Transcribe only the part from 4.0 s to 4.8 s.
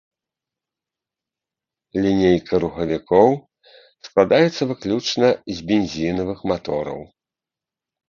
складаецца